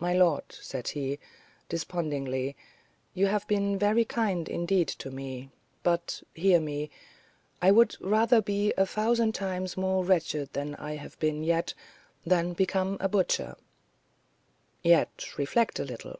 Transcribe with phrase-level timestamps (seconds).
[0.00, 1.20] "My lord," said he,
[1.68, 2.56] despondingly,
[3.14, 5.50] "you have been very kind, indeed, to me;
[5.84, 6.90] but, hear me:
[7.62, 11.74] I would rather be a thousand times more wretched than I have yet
[12.24, 13.54] been than become a butcher."
[14.82, 16.18] "Yet reflect a little."